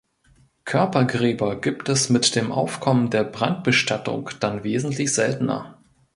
Körpergräber 0.65 1.61
gibt 1.61 1.87
es 1.87 2.09
mit 2.09 2.33
dem 2.35 2.51
Aufkommen 2.51 3.11
der 3.11 3.23
Brandbestattung 3.23 4.31
dann 4.39 4.63
wesentlich 4.63 5.13
seltener. 5.13 5.77